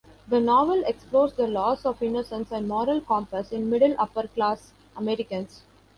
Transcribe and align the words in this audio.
The 0.27 0.39
novel 0.39 0.83
explores 0.87 1.33
the 1.33 1.45
loss 1.47 1.85
of 1.85 2.01
innocence 2.01 2.51
and 2.51 2.67
moral 2.67 3.01
compass 3.01 3.51
in 3.51 3.69
middle-upper 3.69 4.29
class 4.29 4.73
Americans. 4.97 5.61